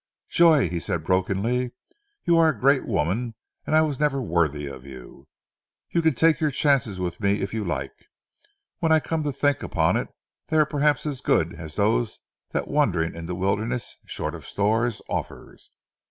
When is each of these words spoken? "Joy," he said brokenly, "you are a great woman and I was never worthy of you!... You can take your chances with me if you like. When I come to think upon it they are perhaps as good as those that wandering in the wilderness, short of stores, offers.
"Joy," 0.29 0.67
he 0.67 0.79
said 0.79 1.03
brokenly, 1.03 1.73
"you 2.23 2.35
are 2.39 2.49
a 2.49 2.59
great 2.59 2.87
woman 2.87 3.35
and 3.67 3.75
I 3.75 3.83
was 3.83 3.99
never 3.99 4.19
worthy 4.19 4.65
of 4.65 4.83
you!... 4.83 5.27
You 5.91 6.01
can 6.01 6.15
take 6.15 6.39
your 6.39 6.49
chances 6.49 6.99
with 6.99 7.19
me 7.19 7.41
if 7.43 7.53
you 7.53 7.63
like. 7.63 8.07
When 8.79 8.91
I 8.91 8.99
come 8.99 9.21
to 9.21 9.31
think 9.31 9.61
upon 9.61 9.97
it 9.97 10.07
they 10.47 10.57
are 10.57 10.65
perhaps 10.65 11.05
as 11.05 11.21
good 11.21 11.53
as 11.53 11.75
those 11.75 12.17
that 12.49 12.67
wandering 12.67 13.13
in 13.13 13.27
the 13.27 13.35
wilderness, 13.35 13.95
short 14.07 14.33
of 14.33 14.47
stores, 14.47 15.03
offers. 15.07 15.69